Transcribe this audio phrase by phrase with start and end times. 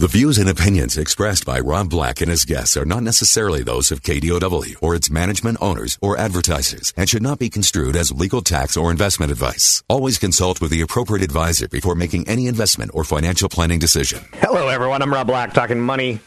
[0.00, 3.90] The views and opinions expressed by Rob Black and his guests are not necessarily those
[3.90, 8.40] of KDOW or its management owners or advertisers and should not be construed as legal
[8.40, 9.82] tax or investment advice.
[9.88, 14.24] Always consult with the appropriate advisor before making any investment or financial planning decision.
[14.34, 15.02] Hello, everyone.
[15.02, 16.20] I'm Rob Black talking money,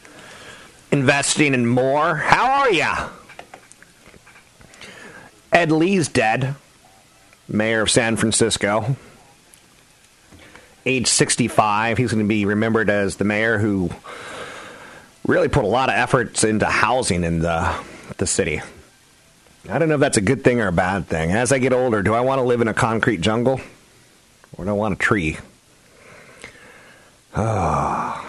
[0.90, 2.16] investing, and more.
[2.16, 3.08] How are ya?
[5.50, 6.56] Ed Lee's dead,
[7.48, 8.96] mayor of San Francisco
[10.86, 11.98] age 65.
[11.98, 13.90] He's going to be remembered as the mayor who
[15.26, 17.74] really put a lot of efforts into housing in the,
[18.18, 18.60] the city.
[19.68, 21.30] I don't know if that's a good thing or a bad thing.
[21.30, 23.60] As I get older, do I want to live in a concrete jungle
[24.56, 25.38] or do I want a tree?
[27.34, 28.28] Oh.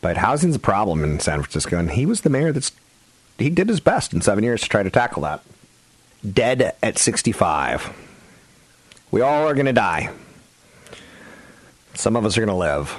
[0.00, 2.72] But housing's a problem in San Francisco, and he was the mayor that's
[3.38, 5.42] he did his best in seven years to try to tackle that.
[6.28, 7.92] Dead at 65.
[9.10, 10.10] We all are going to die.
[11.94, 12.94] Some of us are going to live.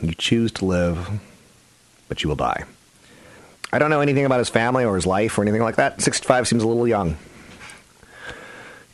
[0.00, 1.08] You choose to live,
[2.08, 2.64] but you will die.
[3.72, 6.00] I don't know anything about his family or his life or anything like that.
[6.00, 7.16] 65 seems a little young.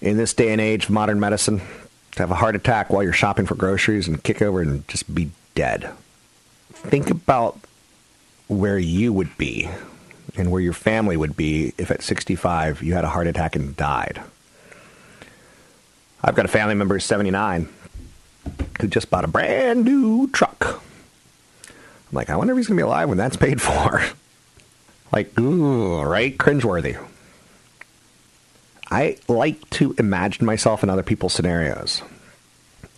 [0.01, 1.61] In this day and age of modern medicine,
[2.13, 5.13] to have a heart attack while you're shopping for groceries and kick over and just
[5.15, 5.91] be dead.
[6.73, 7.59] Think about
[8.49, 9.69] where you would be
[10.37, 13.77] and where your family would be if at 65 you had a heart attack and
[13.77, 14.21] died.
[16.23, 17.69] I've got a family member who's 79
[18.81, 20.83] who just bought a brand new truck.
[22.13, 24.03] I'm like, I wonder if he's going to be alive when that's paid for.
[25.13, 26.37] like, ooh, right?
[26.37, 27.03] Cringeworthy.
[28.91, 32.03] I like to imagine myself in other people's scenarios.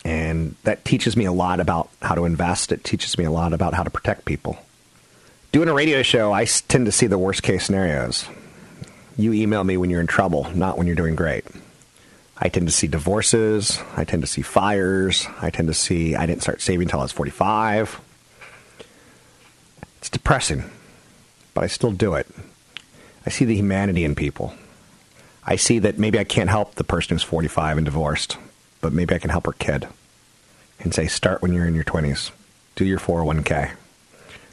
[0.05, 2.73] And that teaches me a lot about how to invest.
[2.73, 4.59] It teaches me a lot about how to protect people.
[5.53, 8.27] Doing a radio show, I tend to see the worst case scenarios.
[9.17, 11.45] You email me when you're in trouble, not when you're doing great.
[12.45, 13.81] I tend to see divorces.
[13.97, 15.27] I tend to see fires.
[15.41, 18.01] I tend to see I didn't start saving until I was 45.
[19.99, 20.65] It's depressing,
[21.55, 22.29] but I still do it.
[23.25, 24.53] I see the humanity in people.
[25.47, 28.37] I see that maybe I can't help the person who's 45 and divorced,
[28.83, 29.89] but maybe I can help her kid
[30.81, 32.31] and say, start when you're in your 20s.
[32.77, 33.71] Do your 401k.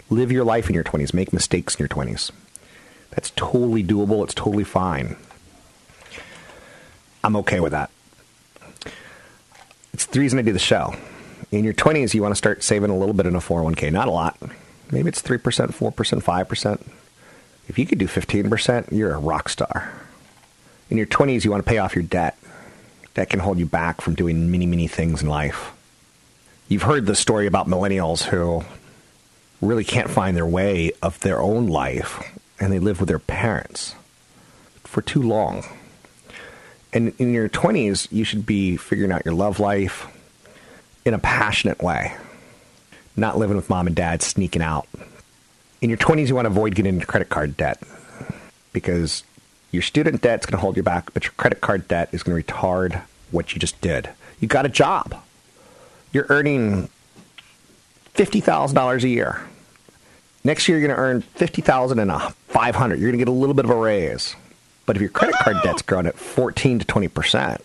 [0.09, 1.13] Live your life in your 20s.
[1.13, 2.31] Make mistakes in your 20s.
[3.09, 4.23] That's totally doable.
[4.23, 5.17] It's totally fine.
[7.23, 7.91] I'm okay with that.
[9.93, 10.95] It's the reason I do the show.
[11.51, 13.91] In your 20s, you want to start saving a little bit in a 401k.
[13.91, 14.37] Not a lot.
[14.91, 16.81] Maybe it's 3%, 4%, 5%.
[17.67, 19.91] If you could do 15%, you're a rock star.
[20.89, 22.37] In your 20s, you want to pay off your debt.
[23.13, 25.71] That can hold you back from doing many, many things in life.
[26.69, 28.63] You've heard the story about millennials who
[29.61, 33.95] really can't find their way of their own life and they live with their parents
[34.83, 35.63] for too long
[36.93, 40.07] and in your 20s, you should be figuring out your love life
[41.05, 42.13] in a passionate way,
[43.15, 44.87] not living with mom and dad sneaking out.
[45.81, 47.81] In your 20s, you want to avoid getting into credit card debt
[48.73, 49.23] because
[49.71, 52.23] your student debt is going to hold you back, but your credit card debt is
[52.23, 54.09] going to retard what you just did.
[54.39, 55.15] You got a job.
[56.11, 56.89] You're earning
[58.15, 59.41] $50,000 a year.
[60.43, 63.31] Next year, you're going to earn 50000 and a 500 You're going to get a
[63.31, 64.35] little bit of a raise.
[64.91, 67.63] But if your credit card debt's growing at 14 to 20%,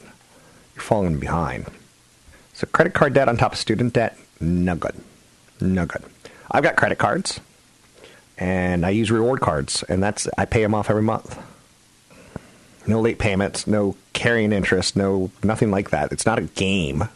[0.77, 1.67] you're falling behind.
[2.53, 4.95] So credit card debt on top of student debt, no good.
[5.61, 6.05] No good.
[6.49, 7.41] I've got credit cards
[8.39, 11.37] and I use reward cards and that's I pay them off every month.
[12.87, 16.13] No late payments, no carrying interest, no nothing like that.
[16.13, 17.09] It's not a game.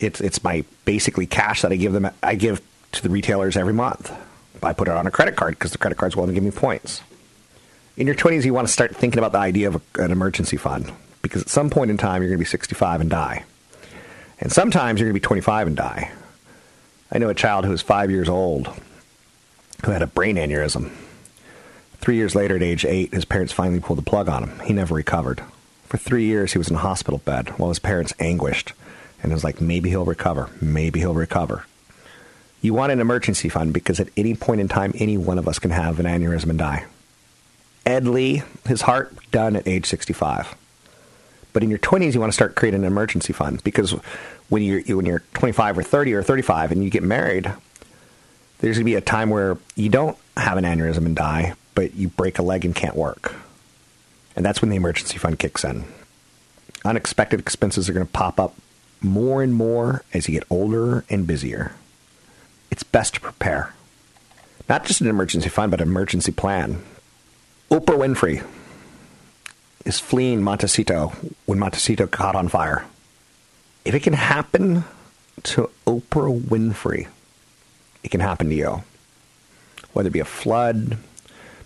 [0.00, 2.60] It's it's my basically cash that I give them I give
[2.90, 4.12] to the retailers every month.
[4.60, 6.50] I put it on a credit card because the credit card's willing to give me
[6.50, 7.00] points
[7.98, 10.90] in your 20s, you want to start thinking about the idea of an emergency fund
[11.20, 13.44] because at some point in time, you're going to be 65 and die.
[14.40, 16.12] And sometimes you're going to be 25 and die.
[17.10, 18.68] I know a child who was five years old
[19.84, 20.92] who had a brain aneurysm.
[21.96, 24.60] Three years later, at age eight, his parents finally pulled the plug on him.
[24.60, 25.42] He never recovered.
[25.86, 28.74] For three years, he was in a hospital bed while his parents anguished.
[29.24, 30.50] And it was like, maybe he'll recover.
[30.60, 31.64] Maybe he'll recover.
[32.60, 35.58] You want an emergency fund because at any point in time, any one of us
[35.58, 36.86] can have an aneurysm and die.
[37.88, 40.54] Ed Lee, his heart done at age 65.
[41.54, 43.92] But in your 20s, you want to start creating an emergency fund because
[44.50, 47.50] when you're when you're 25 or 30 or 35 and you get married,
[48.58, 51.94] There's going to be a time where you don't have an aneurysm and die, but
[51.94, 53.34] you break a leg and can't work.
[54.34, 55.84] And that's when the emergency fund kicks in.
[56.84, 58.54] Unexpected expenses are going to pop up
[59.00, 61.72] more and more as you get older and busier.
[62.70, 63.74] It's best to prepare.
[64.68, 66.82] Not just an emergency fund, but an emergency plan.
[67.70, 68.42] Oprah Winfrey
[69.84, 71.12] is fleeing Montecito
[71.44, 72.86] when Montecito caught on fire.
[73.84, 74.84] If it can happen
[75.44, 77.08] to Oprah Winfrey,
[78.02, 78.82] it can happen to you.
[79.92, 80.96] Whether it be a flood,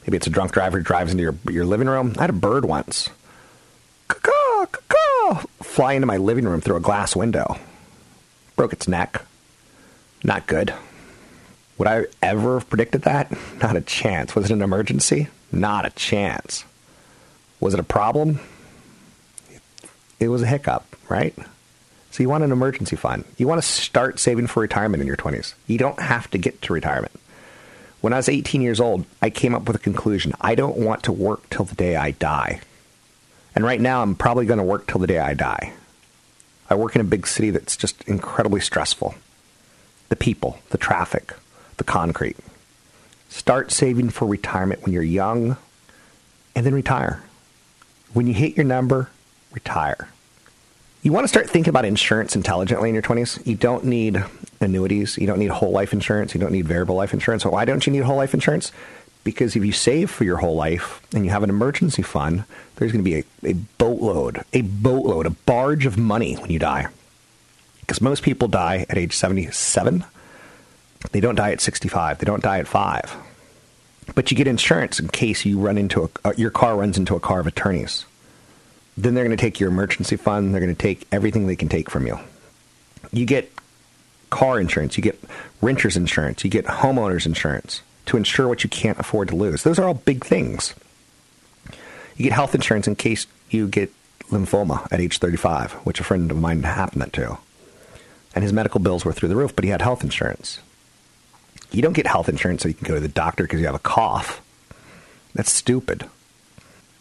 [0.02, 2.14] maybe it's a drunk driver who drives into your, your living room.
[2.19, 3.08] I had a bird once.
[4.08, 7.58] Caw, caw, fly into my living room through a glass window.
[8.56, 9.22] Broke its neck.
[10.25, 10.75] Not good.
[11.82, 13.37] Would I ever have predicted that?
[13.61, 14.37] Not a chance.
[14.37, 15.26] Was it an emergency?
[15.50, 16.64] Not a chance.
[17.58, 18.38] Was it a problem?
[20.20, 21.34] It was a hiccup, right?
[22.12, 23.25] So you want an emergency fund.
[23.37, 25.55] You want to start saving for retirement in your 20s.
[25.67, 27.19] You don't have to get to retirement.
[28.00, 30.35] When I was 18 years old, I came up with a conclusion.
[30.40, 32.61] I don't want to work till the day I die.
[33.56, 35.73] And right now, I'm probably going to work till the day I die.
[36.70, 39.17] I work in a big city that's just incredibly stressful.
[40.11, 41.35] The people, the traffic,
[41.77, 42.37] the concrete.
[43.29, 45.57] Start saving for retirement when you're young
[46.55, 47.23] and then retire.
[48.13, 49.09] When you hit your number,
[49.53, 50.09] retire.
[51.03, 53.45] You want to start thinking about insurance intelligently in your 20s.
[53.47, 54.23] You don't need
[54.61, 55.19] annuities.
[55.19, 56.35] You don't need whole life insurance.
[56.35, 57.45] You don't need variable life insurance.
[57.45, 58.71] why don't you need whole life insurance?
[59.25, 62.45] Because if you save for your whole life and you have an emergency fund,
[62.77, 66.59] there's going to be a, a boatload, a boatload, a barge of money when you
[66.59, 66.87] die.
[67.81, 70.05] Because most people die at age 77.
[71.10, 72.19] They don't die at 65.
[72.19, 73.16] They don't die at 5.
[74.14, 77.16] But you get insurance in case you run into a, uh, your car runs into
[77.16, 78.04] a car of attorneys.
[78.96, 80.52] Then they're going to take your emergency fund.
[80.52, 82.19] They're going to take everything they can take from you.
[83.12, 83.50] You get
[84.31, 84.96] car insurance.
[84.96, 85.19] You get
[85.60, 86.44] renter's insurance.
[86.44, 89.62] You get homeowner's insurance to insure what you can't afford to lose.
[89.62, 90.75] Those are all big things.
[92.16, 93.93] You get health insurance in case you get
[94.31, 97.38] lymphoma at age 35, which a friend of mine happened to.
[98.34, 100.58] And his medical bills were through the roof, but he had health insurance.
[101.73, 103.75] You don't get health insurance so you can go to the doctor because you have
[103.75, 104.41] a cough.
[105.35, 106.05] That's stupid.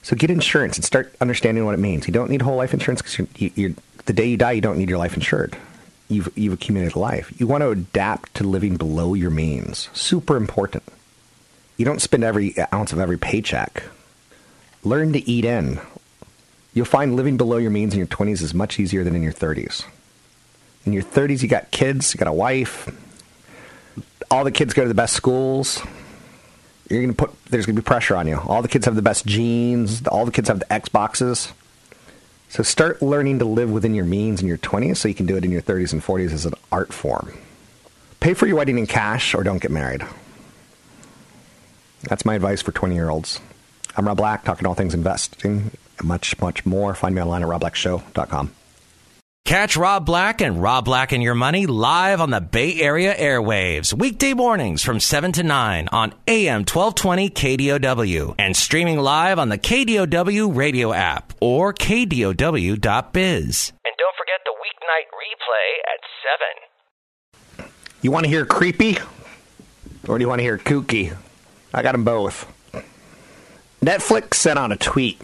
[0.01, 2.07] So get insurance and start understanding what it means.
[2.07, 3.75] You don't need whole life insurance because you're, you're,
[4.05, 5.55] the day you die, you don't need your life insured.
[6.07, 7.31] You've, you've accumulated life.
[7.39, 9.89] You want to adapt to living below your means.
[9.93, 10.83] Super important.
[11.77, 13.83] You don't spend every ounce of every paycheck.
[14.83, 15.79] Learn to eat in.
[16.73, 19.33] You'll find living below your means in your 20s is much easier than in your
[19.33, 19.85] 30s.
[20.85, 22.89] In your 30s, you got kids, you got a wife,
[24.31, 25.81] all the kids go to the best schools.
[26.89, 28.37] You're going to put there's going to be pressure on you.
[28.37, 30.07] All the kids have the best genes.
[30.07, 31.51] All the kids have the Xboxes.
[32.49, 35.37] So start learning to live within your means in your 20s so you can do
[35.37, 37.37] it in your 30s and 40s as an art form.
[38.19, 40.05] Pay for your wedding in cash or don't get married.
[42.03, 43.39] That's my advice for 20 year olds.
[43.95, 46.95] I'm Rob Black, talking all things investing, and much, much more.
[46.95, 48.51] Find me online at robblackshow.com.
[49.45, 53.91] Catch Rob Black and Rob Black and Your Money live on the Bay Area airwaves,
[53.93, 59.57] weekday mornings from 7 to 9 on AM 1220 KDOW and streaming live on the
[59.57, 62.37] KDOW radio app or KDOW.biz.
[63.83, 65.99] And don't forget the weeknight replay at
[67.59, 67.67] 7.
[68.01, 68.99] You want to hear creepy
[70.07, 71.17] or do you want to hear kooky?
[71.73, 72.45] I got them both.
[73.83, 75.19] Netflix sent out a tweet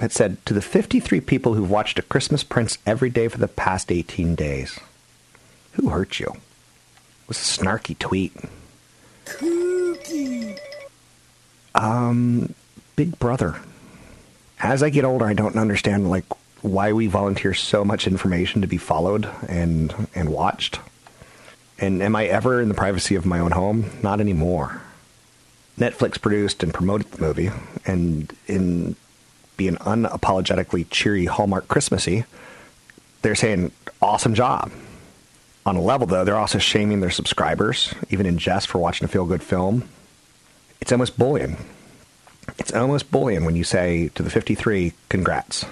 [0.00, 3.48] it said, To the 53 people who've watched A Christmas Prince every day for the
[3.48, 4.78] past 18 days,
[5.72, 6.28] who hurt you?
[6.28, 8.34] It was a snarky tweet.
[9.24, 10.58] Kooky.
[11.74, 12.54] Um,
[12.96, 13.60] Big Brother.
[14.60, 16.24] As I get older, I don't understand, like,
[16.62, 20.80] why we volunteer so much information to be followed and, and watched.
[21.78, 23.90] And am I ever in the privacy of my own home?
[24.02, 24.80] Not anymore.
[25.78, 27.50] Netflix produced and promoted the movie,
[27.84, 28.96] and in
[29.56, 32.24] being unapologetically cheery Hallmark Christmassy,
[33.22, 34.70] they're saying, awesome job.
[35.66, 39.08] On a level, though, they're also shaming their subscribers, even in jest, for watching a
[39.08, 39.88] feel good film.
[40.80, 41.56] It's almost bullying.
[42.58, 45.64] It's almost bullying when you say to the 53, congrats.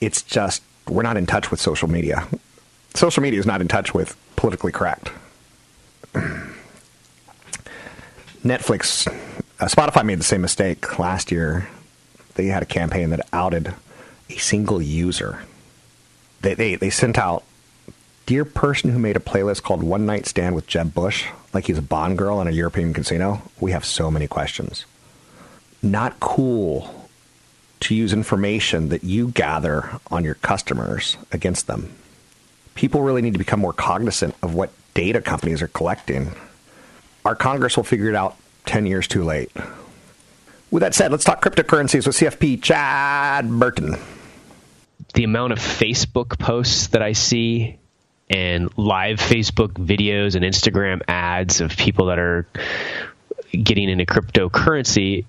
[0.00, 2.26] It's just, we're not in touch with social media.
[2.94, 5.10] Social media is not in touch with politically correct.
[8.42, 9.06] Netflix,
[9.60, 11.68] uh, Spotify made the same mistake last year
[12.36, 13.74] they had a campaign that outed
[14.30, 15.42] a single user.
[16.40, 17.44] They, they, they sent out,
[18.26, 21.78] Dear person who made a playlist called One Night Stand with Jeb Bush, like he's
[21.78, 24.84] a Bond girl in a European casino, we have so many questions.
[25.80, 27.08] Not cool
[27.80, 31.94] to use information that you gather on your customers against them.
[32.74, 36.34] People really need to become more cognizant of what data companies are collecting
[37.26, 39.50] our Congress will figure it out 10 years too late.
[40.76, 43.96] With that said, let's talk cryptocurrencies with CFP Chad Burton.
[45.14, 47.78] The amount of Facebook posts that I see
[48.28, 52.46] and live Facebook videos and Instagram ads of people that are
[53.52, 55.24] getting into cryptocurrency,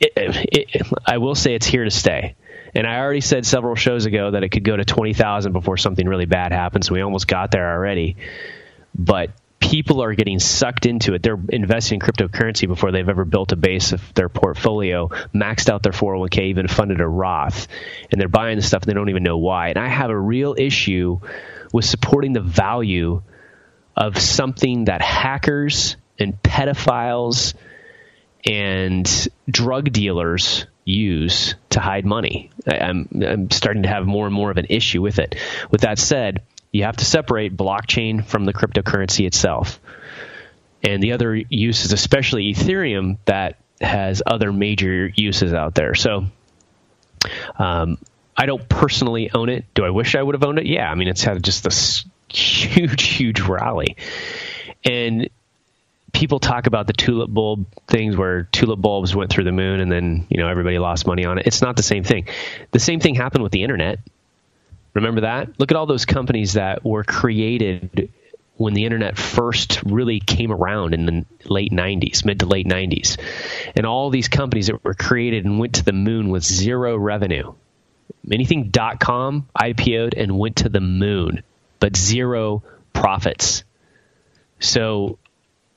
[0.00, 2.34] it, it, I will say it's here to stay.
[2.74, 6.08] And I already said several shows ago that it could go to 20,000 before something
[6.08, 6.90] really bad happens.
[6.90, 8.16] We almost got there already.
[8.94, 11.22] But people are getting sucked into it.
[11.22, 15.82] They're investing in cryptocurrency before they've ever built a base of their portfolio, maxed out
[15.82, 17.68] their 401k, even funded a Roth.
[18.10, 19.68] And they're buying the stuff and they don't even know why.
[19.68, 21.20] And I have a real issue
[21.72, 23.22] with supporting the value
[23.96, 27.54] of something that hackers and pedophiles
[28.44, 32.50] and drug dealers use to hide money.
[32.66, 35.34] I, am starting to have more and more of an issue with it.
[35.70, 36.42] With that said,
[36.76, 39.80] you have to separate blockchain from the cryptocurrency itself.
[40.82, 45.94] And the other uses, especially Ethereum, that has other major uses out there.
[45.94, 46.26] So
[47.58, 47.96] um,
[48.36, 49.64] I don't personally own it.
[49.72, 50.66] Do I wish I would have owned it?
[50.66, 50.90] Yeah.
[50.90, 53.96] I mean, it's had just this huge, huge rally.
[54.84, 55.30] And
[56.12, 59.92] people talk about the tulip bulb things where tulip bulbs went through the moon and
[59.92, 61.46] then you know everybody lost money on it.
[61.46, 62.26] It's not the same thing.
[62.70, 63.98] The same thing happened with the internet.
[64.96, 65.60] Remember that?
[65.60, 68.10] Look at all those companies that were created
[68.56, 73.18] when the internet first really came around in the late 90s, mid to late 90s.
[73.76, 77.52] And all these companies that were created and went to the moon with zero revenue.
[78.32, 81.42] Anything .com IPO'd and went to the moon,
[81.78, 82.62] but zero
[82.94, 83.64] profits.
[84.60, 85.18] So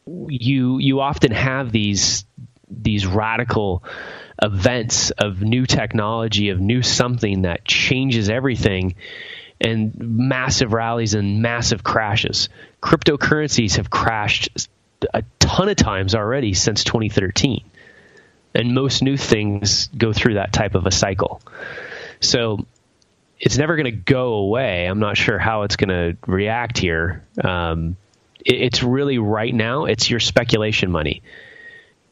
[0.08, 2.24] you you often have these
[2.70, 3.84] these radical
[4.42, 8.96] events of new technology of new something that changes everything
[9.62, 12.50] and massive rallies and massive crashes.
[12.82, 14.68] Cryptocurrencies have crashed
[15.14, 17.64] a ton of times already since 2013
[18.54, 21.42] and most new things go through that type of a cycle.
[22.20, 22.66] So
[23.40, 24.86] it's never going to go away.
[24.86, 27.24] I'm not sure how it's going to react here.
[27.42, 27.96] Um,
[28.46, 31.22] it's really right now it's your speculation money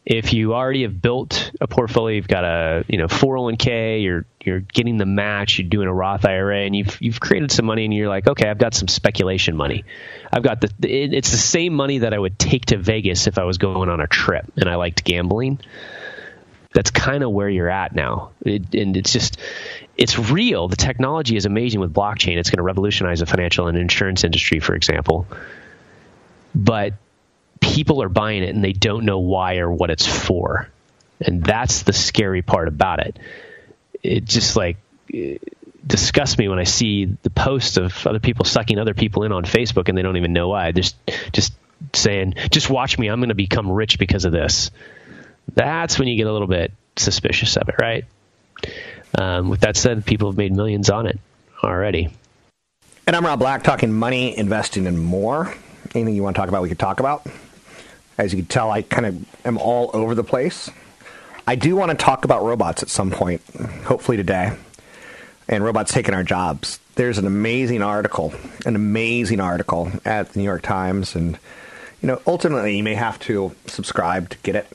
[0.10, 4.62] if you already have built a portfolio you've got a you know 401k you're you're
[4.62, 7.94] getting the match you're doing a roth ira and you've you've created some money and
[7.94, 9.84] you're like okay i've got some speculation money.
[10.32, 13.44] I've got the it's the same money that i would take to vegas if i
[13.44, 15.60] was going on a trip and i liked gambling.
[16.74, 18.32] That's kind of where you're at now.
[18.46, 19.40] It, and it's just
[19.98, 20.68] it's real.
[20.68, 22.38] The technology is amazing with blockchain.
[22.38, 25.28] It's going to revolutionize the financial and insurance industry for example.
[26.54, 26.94] But
[27.60, 30.70] people are buying it and they don't know why or what it's for.
[31.20, 33.18] And that's the scary part about it.
[34.04, 34.78] It just like
[35.10, 35.42] it
[35.86, 39.44] disgusts me when I see the posts of other people sucking other people in on
[39.44, 40.72] Facebook and they don't even know why.
[40.72, 40.96] Just
[41.32, 41.54] just
[41.94, 44.72] saying, just watch me, I'm going to become rich because of this.
[45.54, 48.06] That's when you get a little bit suspicious of it, right?
[49.18, 51.20] Um, with that said, people have made millions on it
[51.64, 52.10] already.
[53.06, 55.54] And I'm Rob Black, talking money, investing, and more
[55.96, 57.26] anything you want to talk about, we could talk about.
[58.18, 60.70] As you can tell, I kind of am all over the place.
[61.46, 63.42] I do want to talk about robots at some point,
[63.86, 64.54] hopefully today,
[65.48, 66.80] and robots taking our jobs.
[66.96, 68.34] There's an amazing article,
[68.66, 71.38] an amazing article at the New York Times, and
[72.02, 74.68] you know, ultimately you may have to subscribe to get it,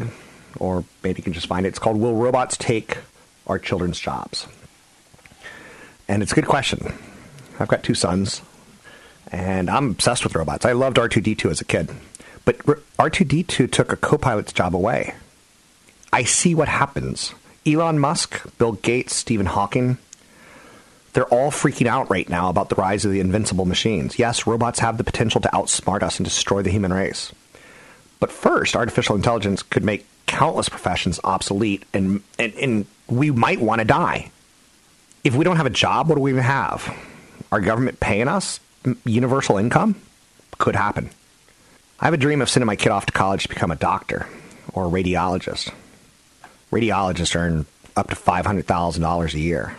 [0.58, 1.70] or maybe you can just find it.
[1.70, 2.98] It's called "Will Robots Take
[3.46, 4.46] Our Children's Jobs?"
[6.08, 6.94] And it's a good question.
[7.58, 8.42] I've got two sons
[9.30, 10.66] and I'm obsessed with robots.
[10.66, 11.90] I loved R2D2 as a kid,
[12.44, 15.14] but R2D2 took a co-pilot's job away.
[16.12, 17.34] I see what happens.
[17.66, 19.98] Elon Musk, Bill Gates, Stephen Hawking,
[21.12, 24.18] they're all freaking out right now about the rise of the invincible machines.
[24.18, 27.32] Yes, robots have the potential to outsmart us and destroy the human race.
[28.18, 33.80] But first, artificial intelligence could make countless professions obsolete, and, and, and we might want
[33.80, 34.30] to die.
[35.22, 36.92] If we don't have a job, what do we even have?
[37.52, 38.60] Our government paying us?
[39.04, 39.94] universal income
[40.58, 41.10] could happen.
[42.02, 44.26] I have a dream of sending my kid off to college to become a doctor
[44.72, 45.72] or a radiologist.
[46.72, 49.76] Radiologists earn up to $500,000 a year.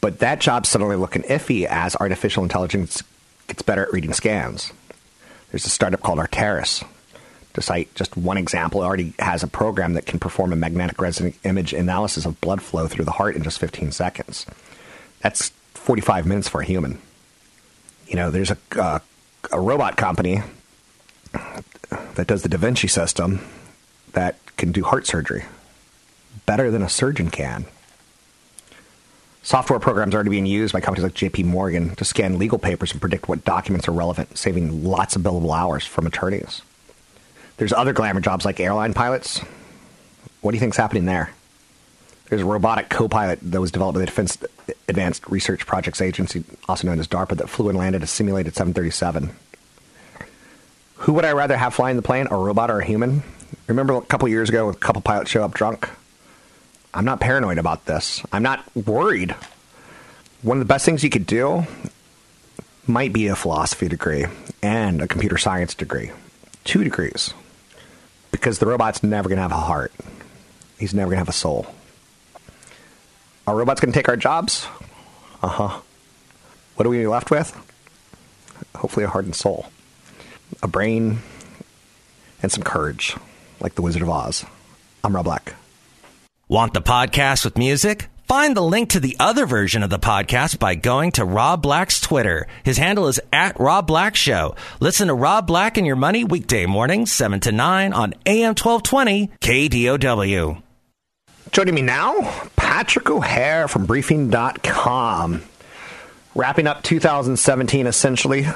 [0.00, 3.02] But that job's suddenly looking iffy as artificial intelligence
[3.46, 4.72] gets better at reading scans.
[5.50, 6.82] There's a startup called Arterys.
[7.52, 10.98] To cite just one example, it already has a program that can perform a magnetic
[10.98, 14.46] resonance image analysis of blood flow through the heart in just 15 seconds.
[15.20, 17.00] That's 45 minutes for a human
[18.08, 18.98] you know, there's a, uh,
[19.52, 20.42] a robot company
[22.14, 23.40] that does the Da Vinci system
[24.12, 25.44] that can do heart surgery
[26.46, 27.66] better than a surgeon can.
[29.42, 32.92] Software programs are already being used by companies like JP Morgan to scan legal papers
[32.92, 36.62] and predict what documents are relevant, saving lots of billable hours from attorneys.
[37.58, 39.40] There's other glamour jobs like airline pilots.
[40.40, 41.32] What do you think's happening there?
[42.28, 44.38] There's a robotic co-pilot that was developed by the Defense
[44.88, 49.34] Advanced Research Projects Agency, also known as DARPA, that flew and landed a simulated 737.
[50.98, 53.22] Who would I rather have flying the plane, a robot or a human?
[53.66, 55.88] Remember a couple years ago, a couple pilots show up drunk?
[56.92, 58.22] I'm not paranoid about this.
[58.32, 59.34] I'm not worried.
[60.42, 61.66] One of the best things you could do
[62.86, 64.26] might be a philosophy degree
[64.62, 66.10] and a computer science degree.
[66.64, 67.32] Two degrees.
[68.30, 69.92] Because the robot's never going to have a heart.
[70.78, 71.66] He's never going to have a soul.
[73.46, 74.66] Are robots going to take our jobs?
[75.42, 75.80] Uh huh.
[76.76, 77.56] What are we left with?
[78.76, 79.66] Hopefully, a heart and soul,
[80.62, 81.18] a brain,
[82.42, 83.16] and some courage,
[83.60, 84.44] like the Wizard of Oz.
[85.04, 85.54] I'm Rob Black.
[86.48, 88.08] Want the podcast with music?
[88.26, 91.98] Find the link to the other version of the podcast by going to Rob Black's
[91.98, 92.46] Twitter.
[92.62, 94.54] His handle is at Rob Black Show.
[94.80, 99.30] Listen to Rob Black and Your Money weekday mornings, 7 to 9 on AM 1220
[99.40, 100.62] KDOW.
[101.52, 102.14] Joining me now,
[102.56, 105.42] Patrick O'Hare from Briefing.com.
[106.34, 108.46] Wrapping up 2017 essentially.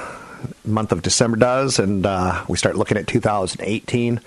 [0.65, 4.19] Month of December does, and uh, we start looking at 2018.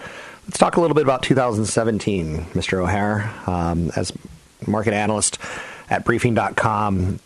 [0.46, 2.78] Let's talk a little bit about 2017, Mr.
[2.82, 3.32] O'Hare.
[3.46, 4.12] Um, as
[4.66, 5.38] market analyst
[5.90, 7.18] at briefing.com,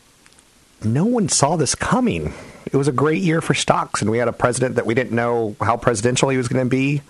[0.82, 2.32] no one saw this coming.
[2.66, 5.12] It was a great year for stocks, and we had a president that we didn't
[5.12, 7.02] know how presidential he was going to be.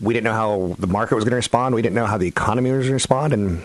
[0.00, 1.74] We didn't know how the market was going to respond.
[1.74, 3.62] We didn't know how the economy was going to respond, and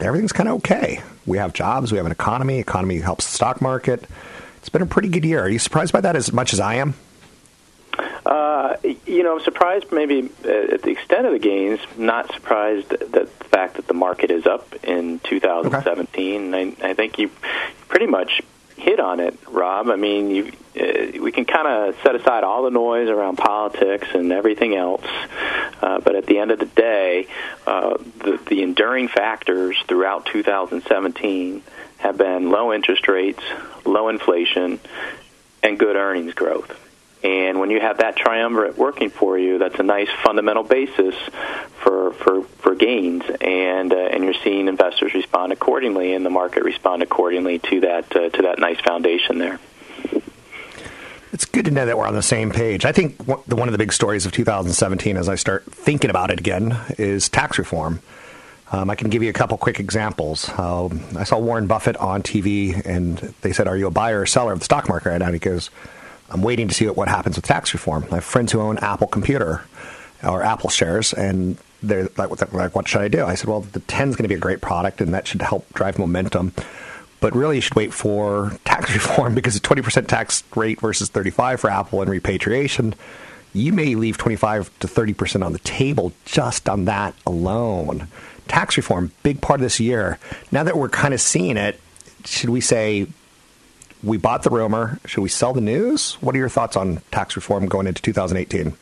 [0.00, 1.00] everything's kind of okay.
[1.26, 2.58] We have jobs, we have an economy.
[2.58, 4.04] Economy helps the stock market.
[4.60, 5.42] It's been a pretty good year.
[5.42, 6.94] Are you surprised by that as much as I am?
[8.24, 8.76] Uh,
[9.06, 11.80] you know, I'm surprised maybe at the extent of the gains.
[11.96, 16.54] Not surprised that the fact that the market is up in 2017.
[16.54, 16.76] Okay.
[16.82, 17.30] I, I think you
[17.88, 18.42] pretty much
[18.80, 19.88] hit on it, Rob.
[19.88, 24.08] I mean, you, uh, we can kind of set aside all the noise around politics
[24.14, 25.06] and everything else,
[25.82, 27.26] uh, but at the end of the day,
[27.66, 31.62] uh, the, the enduring factors throughout 2017
[31.98, 33.42] have been low interest rates,
[33.84, 34.80] low inflation,
[35.62, 36.89] and good earnings growth.
[37.22, 41.14] And when you have that triumvirate working for you, that's a nice fundamental basis
[41.82, 46.64] for for, for gains, and uh, and you're seeing investors respond accordingly, and the market
[46.64, 49.60] respond accordingly to that uh, to that nice foundation there.
[51.32, 52.84] It's good to know that we're on the same page.
[52.84, 56.40] I think one of the big stories of 2017, as I start thinking about it
[56.40, 58.00] again, is tax reform.
[58.72, 60.48] Um, I can give you a couple quick examples.
[60.58, 64.26] Um, I saw Warren Buffett on TV, and they said, "Are you a buyer or
[64.26, 65.70] seller of the stock market right now?" And he goes
[66.30, 68.06] I'm waiting to see what, happens with tax reform.
[68.10, 69.62] I have friends who own Apple Computer
[70.22, 73.24] or Apple shares, and they're like, like, what should I do?
[73.24, 75.42] I said, well, the 10 is going to be a great product, and that should
[75.42, 76.52] help drive momentum.
[77.20, 81.60] But really, you should wait for tax reform because a 20% tax rate versus 35
[81.60, 82.94] for Apple and repatriation,
[83.52, 88.08] you may leave 25 to 30% on the table just on that alone.
[88.48, 90.18] Tax reform, big part of this year.
[90.52, 91.80] Now that we're kind of seeing it,
[92.24, 93.06] should we say
[94.02, 94.98] we bought the rumor.
[95.04, 96.14] Should we sell the news?
[96.20, 98.74] What are your thoughts on tax reform going into 2018?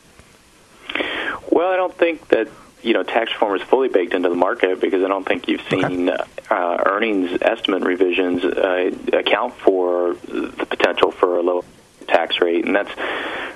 [1.51, 2.47] Well, I don't think that
[2.81, 5.63] you know tax reform is fully baked into the market because I don't think you've
[5.69, 6.23] seen okay.
[6.49, 11.63] uh, earnings estimate revisions uh, account for the potential for a low
[12.07, 12.91] tax rate, and that's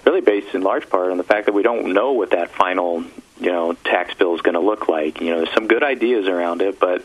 [0.06, 3.04] really based in large part on the fact that we don't know what that final
[3.40, 5.22] you know tax bill is going to look like.
[5.22, 7.04] You know, there's some good ideas around it, but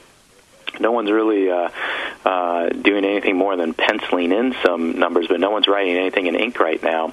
[0.81, 1.71] no one's really uh,
[2.25, 6.35] uh, doing anything more than penciling in some numbers, but no one's writing anything in
[6.35, 7.12] ink right now.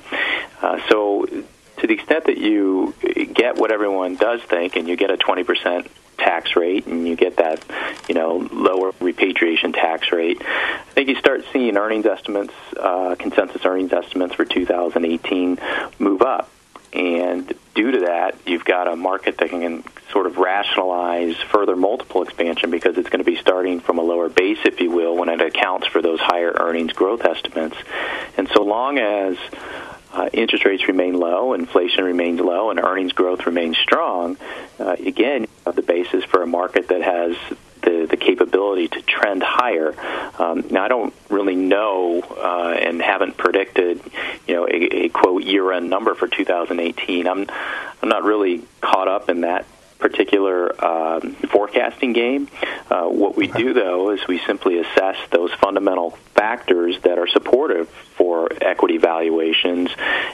[0.62, 2.94] Uh, so, to the extent that you
[3.34, 7.38] get what everyone does think, and you get a 20% tax rate, and you get
[7.38, 7.64] that,
[8.08, 13.66] you know, lower repatriation tax rate, I think you start seeing earnings estimates, uh, consensus
[13.66, 15.60] earnings estimates for 2018
[16.00, 16.50] move up.
[16.96, 22.24] And due to that, you've got a market that can sort of rationalize further multiple
[22.24, 25.28] expansion because it's going to be starting from a lower base, if you will, when
[25.28, 27.76] it accounts for those higher earnings growth estimates.
[28.38, 29.38] And so long as
[30.14, 34.38] uh, interest rates remain low, inflation remains low, and earnings growth remains strong,
[34.80, 37.36] uh, again, the basis for a market that has
[37.82, 39.94] the, the capability to trend higher.
[40.40, 44.02] Um, now, I don't really know uh, and haven't predicted,
[44.48, 47.28] you know, a, a quote year-end number for 2018.
[47.28, 47.48] I'm
[48.02, 49.66] I'm not really caught up in that
[50.00, 52.48] particular um, forecasting game.
[52.90, 57.90] Uh, what we do, though, is we simply assess those fundamental factors that are supportive
[58.18, 59.90] for equity valuations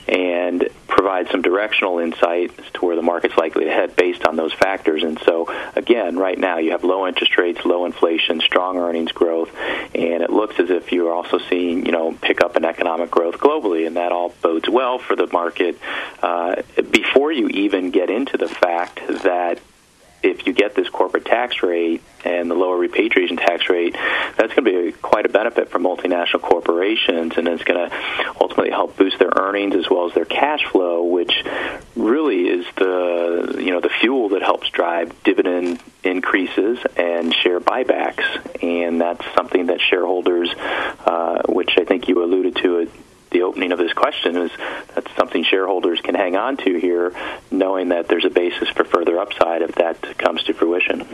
[0.07, 4.35] and provide some directional insight as to where the market's likely to head based on
[4.35, 5.03] those factors.
[5.03, 9.49] And so, again, right now you have low interest rates, low inflation, strong earnings growth,
[9.95, 13.37] and it looks as if you're also seeing, you know, pick up in economic growth
[13.37, 15.77] globally, and that all bodes well for the market.
[16.21, 19.59] Uh, before you even get into the fact that
[20.23, 23.93] if you get this corporate tax rate and the lower repatriation tax rate,
[24.37, 28.69] that's going to be quite a benefit for multinational corporations, and it's going to ultimately
[28.69, 31.33] help boost their earnings as well as their cash flow, which
[31.95, 38.23] really is the you know the fuel that helps drive dividend increases and share buybacks,
[38.63, 40.53] and that's something that shareholders,
[41.05, 42.79] uh, which I think you alluded to
[43.51, 44.51] opening of this question is
[44.95, 47.13] that's something shareholders can hang on to here,
[47.51, 51.05] knowing that there's a basis for further upside if that comes to fruition.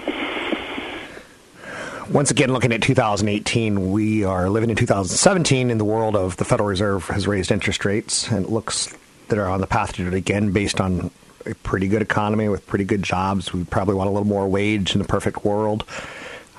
[2.12, 6.46] Once again, looking at 2018, we are living in 2017 in the world of the
[6.46, 8.96] Federal Reserve has raised interest rates, and it looks
[9.30, 11.10] that are on the path to do it again based on
[11.48, 13.52] a pretty good economy with pretty good jobs.
[13.52, 15.86] We probably want a little more wage in the perfect world.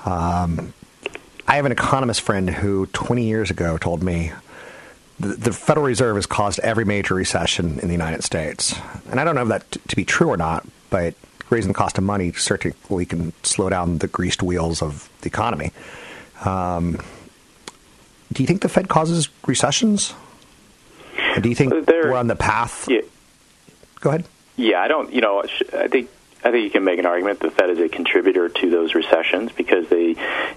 [0.05, 0.73] Um,
[1.47, 4.33] I have an economist friend who 20 years ago told me
[5.19, 8.75] the, Federal Reserve has caused every major recession in the United States.
[9.09, 11.13] And I don't know if that t- to be true or not, but
[11.49, 15.71] raising the cost of money certainly can slow down the greased wheels of the economy.
[16.45, 16.99] Um,
[18.31, 20.13] do you think the Fed causes recessions?
[21.17, 22.87] And do you think we're on the path?
[22.89, 23.01] Yeah.
[23.99, 24.25] Go ahead.
[24.55, 25.11] Yeah, I don't.
[25.11, 26.09] You know, I think
[26.43, 29.51] I think you can make an argument the Fed is a contributor to those recessions
[29.51, 30.15] because they,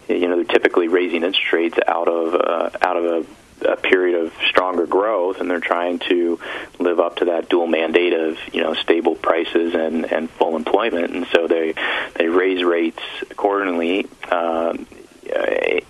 [0.09, 3.27] you know, they're typically raising interest rates out of uh, out of a
[3.64, 6.38] a period of stronger growth, and they're trying to
[6.79, 11.14] live up to that dual mandate of you know stable prices and and full employment,
[11.14, 11.75] and so they
[12.14, 14.07] they raise rates accordingly.
[14.31, 14.87] Um,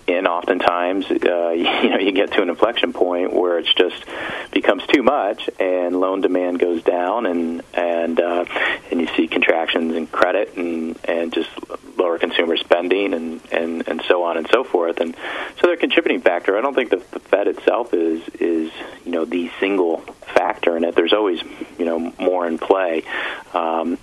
[0.09, 1.15] and oftentimes, uh,
[1.51, 4.05] you know, you get to an inflection point where it's just
[4.51, 8.45] becomes too much, and loan demand goes down, and and uh,
[8.91, 11.51] and you see contractions in credit, and and just
[11.97, 15.77] lower consumer spending, and and and so on and so forth, and so they're a
[15.77, 16.57] contributing factor.
[16.57, 18.73] I don't think the, the Fed itself is is
[19.05, 20.95] you know the single factor in it.
[20.95, 21.41] There's always
[21.79, 23.03] you know more in play.
[23.55, 23.99] Um,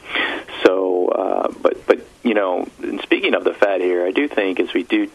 [0.63, 2.67] so, uh, but but you know,
[3.03, 5.09] speaking of the Fed here, I do think as we do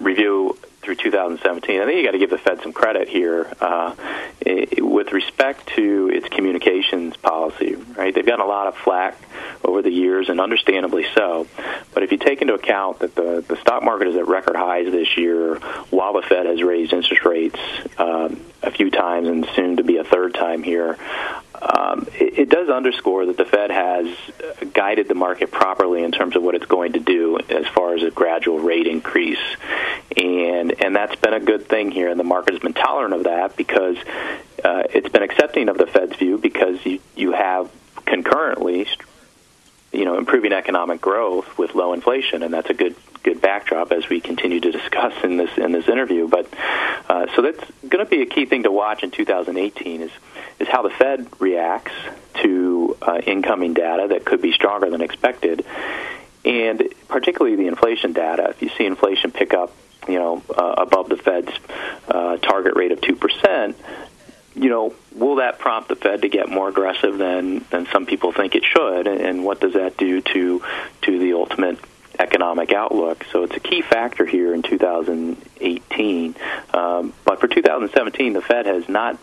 [0.00, 1.80] review through 2017.
[1.80, 3.94] I think you got to give the Fed some credit here uh,
[4.78, 7.74] with respect to its communications policy.
[7.74, 9.18] Right, they've gotten a lot of flack
[9.62, 11.46] over the years, and understandably so.
[11.92, 14.90] But if you take into account that the the stock market is at record highs
[14.90, 15.56] this year,
[15.90, 17.60] while the Fed has raised interest rates
[17.98, 20.96] um, a few times and soon to be a third time here,
[21.62, 24.06] um, it, it, does underscore that the Fed has
[24.72, 28.02] guided the market properly in terms of what it's going to do as far as
[28.02, 29.38] a gradual rate increase,
[30.16, 33.24] and and that's been a good thing here, and the market has been tolerant of
[33.24, 33.96] that because
[34.64, 37.70] uh, it's been accepting of the Fed's view because you you have
[38.06, 38.86] concurrently,
[39.92, 44.08] you know, improving economic growth with low inflation, and that's a good good backdrop as
[44.08, 46.28] we continue to discuss in this in this interview.
[46.28, 46.48] But
[47.08, 50.10] uh, so that's going to be a key thing to watch in 2018 is
[50.58, 51.92] is how the Fed reacts
[52.42, 55.64] to uh, incoming data that could be stronger than expected,
[56.44, 58.48] and particularly the inflation data.
[58.50, 59.74] If you see inflation pick up,
[60.08, 61.52] you know, uh, above the Fed's
[62.08, 63.76] uh, target rate of two percent,
[64.54, 68.32] you know, will that prompt the Fed to get more aggressive than than some people
[68.32, 69.06] think it should?
[69.06, 70.62] And, and what does that do to
[71.02, 71.78] to the ultimate
[72.20, 73.24] economic outlook.
[73.32, 76.36] So it's a key factor here in 2018.
[76.72, 79.18] Um, but for 2017, the Fed has not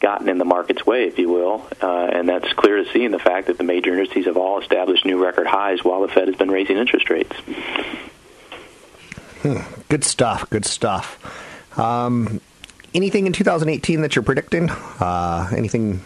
[0.00, 3.10] gotten in the market's way, if you will, uh, and that's clear to see in
[3.10, 6.28] the fact that the major indices have all established new record highs while the Fed
[6.28, 7.34] has been raising interest rates.
[9.42, 9.58] Hmm.
[9.88, 10.48] Good stuff.
[10.50, 11.78] Good stuff.
[11.78, 12.40] Um,
[12.94, 14.70] anything in 2018 that you're predicting?
[14.70, 16.02] Uh, anything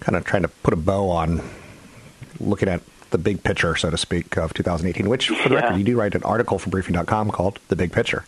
[0.00, 1.42] kind of trying to put a bow on
[2.40, 5.60] looking at the big picture, so to speak, of 2018, which, for the yeah.
[5.62, 8.24] record, you do write an article for Briefing.com called The Big Picture.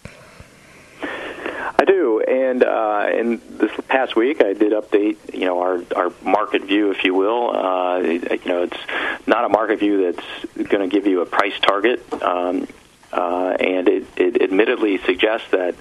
[1.03, 6.13] I do, and uh, in this past week, I did update, you know, our our
[6.23, 7.51] market view, if you will.
[7.51, 11.59] Uh, you know, it's not a market view that's going to give you a price
[11.61, 12.01] target.
[12.23, 12.69] Um,
[13.13, 15.75] uh, and it, it admittedly suggests that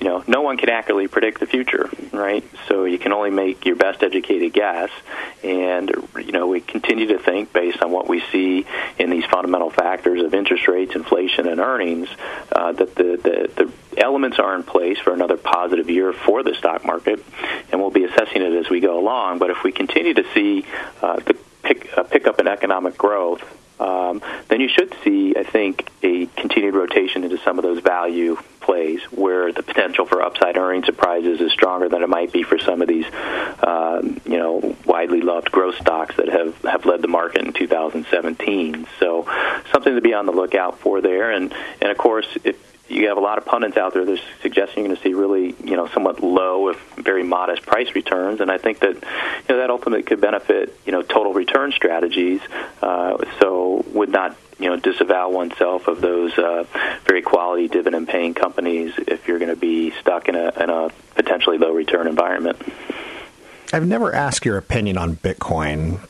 [0.00, 2.44] you know no one can accurately predict the future, right?
[2.68, 4.90] So you can only make your best educated guess,
[5.42, 8.64] and you know we continue to think based on what we see
[8.98, 12.08] in these fundamental factors of interest rates, inflation, and earnings
[12.52, 16.54] uh, that the, the the elements are in place for another positive year for the
[16.54, 17.24] stock market,
[17.72, 19.38] and we'll be assessing it as we go along.
[19.38, 20.64] But if we continue to see
[21.02, 23.42] uh, the pick, uh, pick up in economic growth
[23.80, 28.36] um, then you should see, I think, a continued rotation into some of those value
[28.60, 32.58] plays where the potential for upside earning surprises is stronger than it might be for
[32.58, 33.06] some of these,
[33.62, 38.86] um, you know, widely loved growth stocks that have have led the market in 2017.
[38.98, 39.26] So
[39.72, 43.16] something to be on the lookout for there, and and of course if you have
[43.16, 45.76] a lot of pundits out there that are suggesting you're going to see really, you
[45.76, 49.70] know, somewhat low, if very modest price returns, and I think that, you know, that
[49.70, 52.40] ultimately could benefit, you know, total return strategies.
[52.80, 56.64] Uh, so would not, you know, disavow oneself of those uh,
[57.04, 61.58] very quality dividend-paying companies if you're going to be stuck in a, in a potentially
[61.58, 62.60] low return environment.
[63.72, 66.00] I've never asked your opinion on Bitcoin.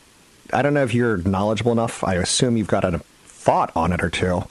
[0.53, 2.05] I don't know if you're knowledgeable enough.
[2.05, 4.45] I assume you've got a thought on it or two.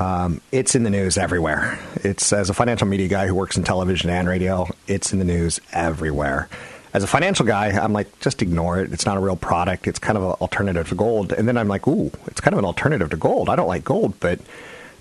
[0.00, 1.78] Um, it's in the news everywhere.
[1.96, 5.24] It's as a financial media guy who works in television and radio, it's in the
[5.26, 6.48] news everywhere.
[6.92, 8.92] As a financial guy, I'm like, just ignore it.
[8.92, 9.86] It's not a real product.
[9.86, 11.32] It's kind of an alternative to gold.
[11.32, 13.48] And then I'm like, ooh, it's kind of an alternative to gold.
[13.48, 14.40] I don't like gold, but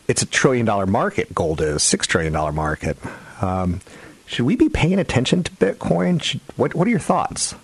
[0.07, 1.33] it's a trillion dollar market.
[1.33, 2.97] Gold is six trillion dollar market.
[3.41, 3.79] Um,
[4.25, 6.21] should we be paying attention to Bitcoin?
[6.21, 7.55] Should, what What are your thoughts?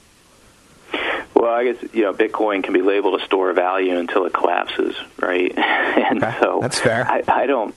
[1.56, 4.96] I guess you know Bitcoin can be labeled a store of value until it collapses,
[5.20, 5.52] right?
[5.58, 6.38] and okay.
[6.40, 7.06] so that's fair.
[7.06, 7.76] I, I don't,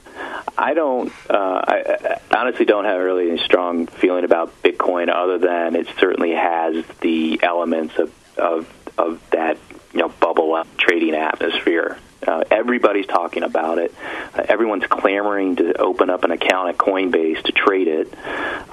[0.56, 5.38] I don't, uh, I, I honestly don't have really any strong feeling about Bitcoin other
[5.38, 8.66] than it certainly has the elements of of
[8.98, 9.58] of that
[9.92, 11.98] you know bubble up trading atmosphere.
[12.26, 13.94] Uh, everybody's talking about it.
[14.34, 18.12] Uh, everyone's clamoring to open up an account at Coinbase to trade it,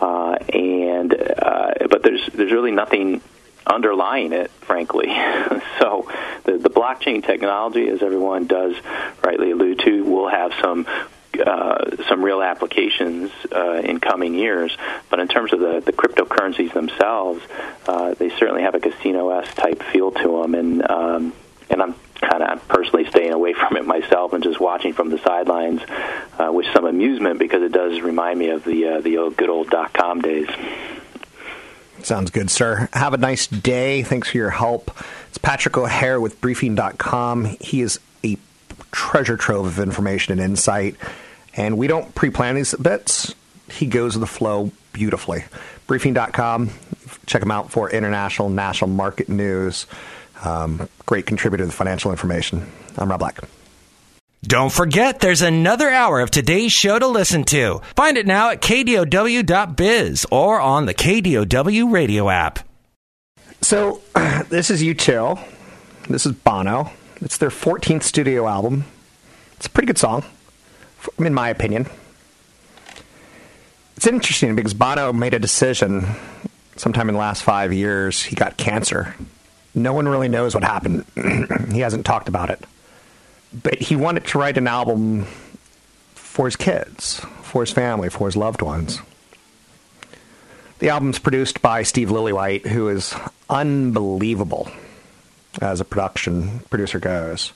[0.02, 3.22] uh, and uh, but there's there's really nothing
[3.66, 5.08] underlying it, frankly.
[5.80, 6.10] so
[6.44, 8.76] the, the blockchain technology, as everyone does
[9.24, 10.88] rightly allude to, will have some
[11.40, 14.76] uh, some real applications uh, in coming years.
[15.10, 17.44] But in terms of the, the cryptocurrencies themselves,
[17.88, 21.34] uh, they certainly have a casino s type feel to them, and um,
[21.70, 25.18] and I'm kind of personally staying away from it myself and just watching from the
[25.20, 25.82] sidelines
[26.40, 29.50] uh, with some amusement because it does remind me of the uh, the old, good
[29.50, 30.48] old dot com days.
[32.06, 32.88] Sounds good, sir.
[32.94, 34.04] Have a nice day.
[34.04, 34.92] Thanks for your help.
[35.30, 37.46] It's Patrick O'Hare with Briefing.com.
[37.60, 38.38] He is a
[38.92, 40.98] treasure trove of information and insight,
[41.56, 43.34] and we don't pre plan these bits.
[43.72, 45.46] He goes with the flow beautifully.
[45.88, 46.70] Briefing.com.
[47.26, 49.88] Check him out for international, national market news.
[50.44, 52.72] Um, great contributor to the financial information.
[53.00, 53.40] I'm Rob Black.
[54.48, 57.82] Don't forget, there's another hour of today's show to listen to.
[57.96, 62.60] Find it now at kdow.biz or on the KDOW radio app.
[63.62, 64.02] So,
[64.50, 65.44] this is U2.
[66.10, 66.92] This is Bono.
[67.22, 68.86] It's their 14th studio album.
[69.58, 70.24] It's a pretty good song,
[71.18, 71.88] in my opinion.
[73.98, 76.06] It's interesting because Bono made a decision
[76.76, 78.22] sometime in the last five years.
[78.22, 79.16] He got cancer.
[79.74, 81.04] No one really knows what happened.
[81.72, 82.64] he hasn't talked about it
[83.64, 85.26] but he wanted to write an album
[86.14, 89.00] for his kids, for his family, for his loved ones.
[90.80, 93.16] The album's produced by Steve Lillywhite, who is
[93.50, 94.70] unbelievable
[95.62, 97.54] as a production producer goes.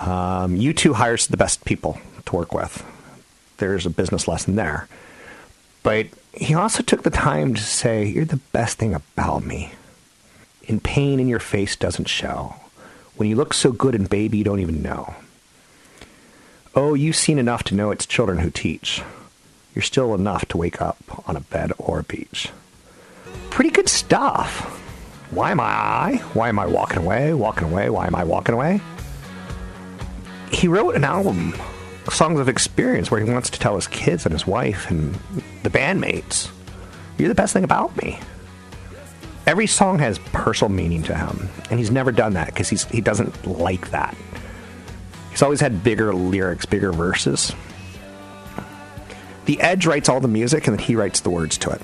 [0.00, 2.84] Um, U2 hires the best people to work with.
[3.56, 4.88] There's a business lesson there.
[5.82, 9.72] But he also took the time to say, You're the best thing about me.
[10.64, 12.56] In pain in your face doesn't show.
[13.16, 15.14] When you look so good and baby, you don't even know.
[16.74, 19.02] Oh, you've seen enough to know it's children who teach.
[19.74, 22.50] You're still enough to wake up on a bed or a beach.
[23.48, 24.60] Pretty good stuff.
[25.30, 26.22] Why am I?
[26.34, 27.32] Why am I walking away?
[27.32, 27.88] Walking away?
[27.88, 28.80] Why am I walking away?
[30.52, 31.54] He wrote an album,
[32.10, 35.14] Songs of Experience, where he wants to tell his kids and his wife and
[35.62, 36.50] the bandmates,
[37.16, 38.20] You're the best thing about me
[39.46, 43.46] every song has personal meaning to him, and he's never done that because he doesn't
[43.46, 44.16] like that.
[45.30, 47.54] He's always had bigger lyrics, bigger verses.
[49.44, 51.80] The Edge writes all the music, and then he writes the words to it.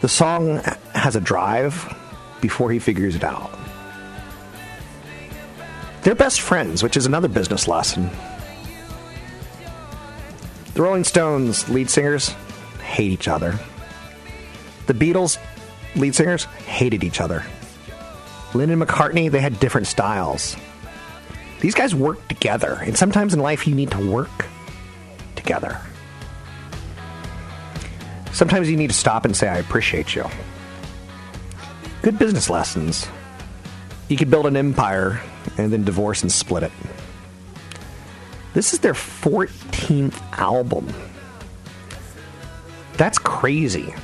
[0.00, 0.60] The song
[0.94, 1.94] has a drive
[2.40, 3.56] before he figures it out.
[6.02, 8.10] They're best friends, which is another business lesson.
[10.74, 12.28] The Rolling Stones lead singers
[12.82, 13.58] hate each other.
[14.86, 15.38] The Beatles
[15.96, 17.44] lead singers hated each other.
[18.54, 20.56] Lennon and McCartney, they had different styles.
[21.60, 24.46] These guys worked together, and sometimes in life you need to work
[25.34, 25.80] together.
[28.32, 30.26] Sometimes you need to stop and say, I appreciate you.
[32.02, 33.08] Good business lessons.
[34.08, 35.20] You could build an empire
[35.56, 36.72] and then divorce and split it.
[38.54, 40.92] This is their 14th album.
[42.94, 43.94] That's crazy.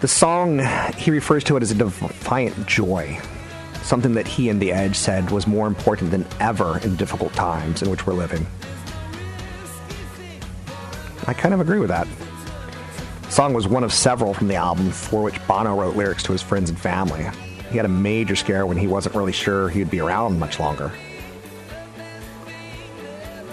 [0.00, 0.60] The song,
[0.96, 3.18] he refers to it as a defiant joy.
[3.86, 7.82] something that he and The Edge said was more important than ever in difficult times
[7.82, 8.44] in which we're living.
[11.28, 12.08] I kind of agree with that.
[13.22, 16.32] The song was one of several from the album for which Bono wrote lyrics to
[16.32, 17.26] his friends and family.
[17.70, 20.90] He had a major scare when he wasn't really sure he'd be around much longer.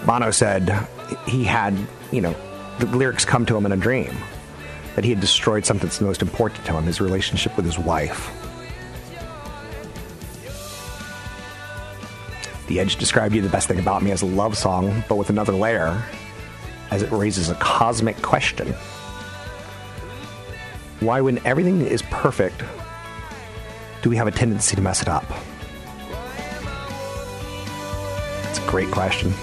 [0.04, 0.86] Bono said
[1.26, 1.76] he had,
[2.10, 2.34] you know,
[2.80, 4.16] the lyrics come to him in a dream,
[4.94, 8.30] that he had destroyed something that's most important to him his relationship with his wife.
[12.66, 15.28] The Edge described you the best thing about me as a love song, but with
[15.28, 16.02] another layer,
[16.90, 18.74] as it raises a cosmic question.
[21.00, 22.62] Why, when everything is perfect,
[24.00, 25.24] do we have a tendency to mess it up?
[28.48, 29.34] It's a great question.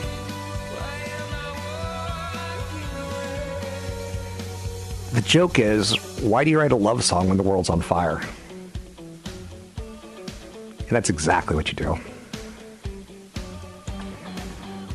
[5.22, 8.24] The joke is why do you write a love song when the world's on fire?
[10.80, 11.96] And that's exactly what you do.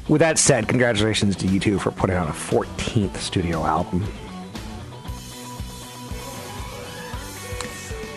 [0.09, 4.05] With that said, congratulations to U2 for putting out a 14th studio album.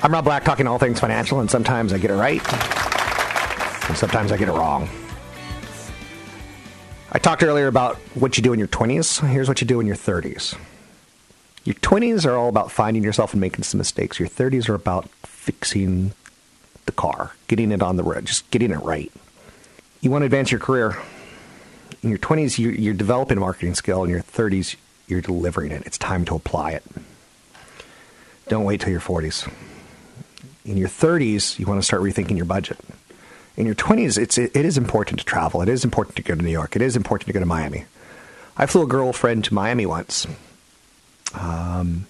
[0.01, 2.41] I'm Rob Black, talking all things financial, and sometimes I get it right,
[3.87, 4.89] and sometimes I get it wrong.
[7.11, 9.27] I talked earlier about what you do in your 20s.
[9.29, 10.57] Here's what you do in your 30s.
[11.65, 14.19] Your 20s are all about finding yourself and making some mistakes.
[14.19, 16.13] Your 30s are about fixing
[16.85, 19.11] the car, getting it on the road, just getting it right.
[20.01, 20.97] You want to advance your career.
[22.01, 24.03] In your 20s, you're, developing a marketing skill.
[24.03, 25.83] In your 30s, you're delivering it.
[25.85, 26.83] It's time to apply it.
[28.47, 29.51] Don't wait till your 40s.
[30.63, 32.79] In your 30s, you want to start rethinking your budget.
[33.57, 35.61] In your 20s, it's, it, it is important to travel.
[35.61, 36.77] It is important to go to New York.
[36.77, 37.85] It is important to go to Miami.
[38.55, 40.25] I flew a girlfriend to Miami once
[41.31, 42.05] because um,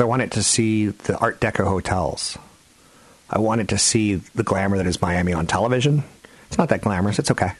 [0.00, 2.38] I wanted to see the Art Deco hotels.
[3.28, 6.02] I wanted to see the glamour that is Miami on television.
[6.48, 7.18] It's not that glamorous.
[7.18, 7.52] It's okay.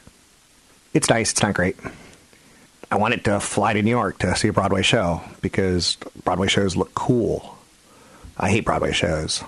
[0.93, 1.31] It's nice.
[1.31, 1.77] It's not great.
[2.91, 6.75] I wanted to fly to New York to see a Broadway show because Broadway shows
[6.75, 7.57] look cool.
[8.37, 9.43] I hate Broadway shows.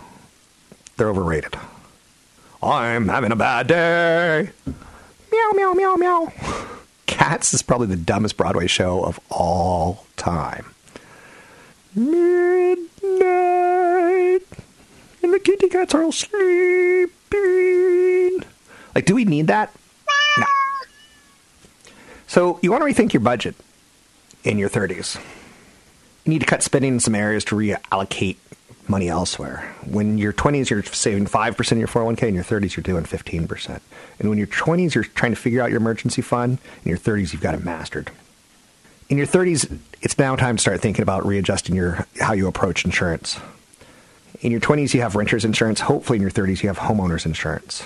[0.95, 1.58] They're overrated.
[2.62, 4.49] I'm having a bad day.
[4.65, 6.32] Meow, meow, meow, meow.
[7.06, 10.72] Cats is probably the dumbest Broadway show of all time.
[11.95, 12.82] Midnight,
[15.21, 16.49] and the kitty cats are all sleeping.
[18.95, 19.71] Like, do we need that?
[20.39, 20.45] No.
[22.25, 23.56] So, you want to rethink your budget
[24.43, 25.23] in your 30s.
[26.25, 28.38] You need to cut spending in some areas to reallocate
[28.88, 29.71] money elsewhere.
[29.86, 32.23] When you're 20s, you're saving 5% of your 401k.
[32.23, 33.82] In your 30s, you're doing 15%.
[34.19, 36.58] And when you're 20s, you're trying to figure out your emergency fund.
[36.84, 38.10] In your 30s, you've got it mastered
[39.09, 42.85] in your 30s, it's now time to start thinking about readjusting your how you approach
[42.85, 43.39] insurance.
[44.41, 45.79] In your 20s, you have renters insurance.
[45.79, 47.85] Hopefully, in your 30s, you have homeowners insurance.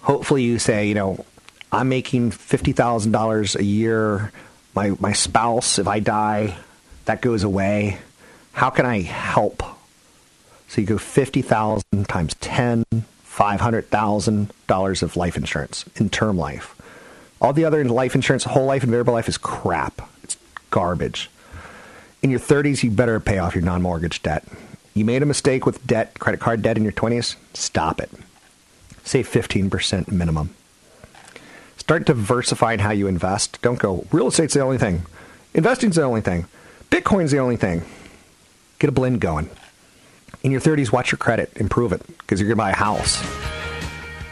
[0.00, 1.24] Hopefully, you say, you know,
[1.72, 4.32] I'm making $50,000 a year.
[4.74, 6.56] My, my spouse, if I die,
[7.04, 7.98] that goes away.
[8.52, 9.62] How can I help?
[10.68, 12.84] So you go 50,000 times 10,
[13.26, 16.79] $500,000 of life insurance in term life.
[17.40, 20.02] All the other life insurance, whole life and variable life is crap.
[20.22, 20.36] It's
[20.70, 21.30] garbage.
[22.22, 24.44] In your 30s, you better pay off your non mortgage debt.
[24.94, 28.10] You made a mistake with debt, credit card debt in your 20s, stop it.
[29.04, 30.54] Save 15% minimum.
[31.78, 33.60] Start diversifying how you invest.
[33.62, 35.02] Don't go, real estate's the only thing.
[35.54, 36.46] Investing's the only thing.
[36.90, 37.82] Bitcoin's the only thing.
[38.78, 39.48] Get a blend going.
[40.42, 43.22] In your 30s, watch your credit, improve it, because you're going to buy a house.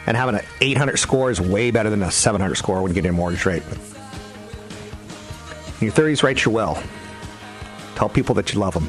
[0.09, 3.07] And having an 800 score is way better than a 700 score when you get
[3.07, 3.61] a mortgage rate.
[5.79, 6.81] In your 30s, write your will.
[7.93, 8.87] Tell people that you love them.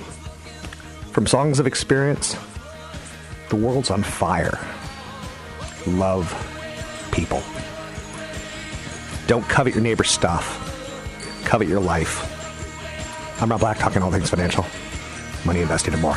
[1.13, 2.35] From songs of experience,
[3.51, 4.59] the world's on fire.
[5.87, 6.33] Love
[7.13, 7.43] people.
[9.27, 10.57] Don't covet your neighbor's stuff.
[11.45, 12.27] Covet your life.
[13.43, 14.65] I'm Rob Black, talking all things financial,
[15.45, 16.17] money investing, and more.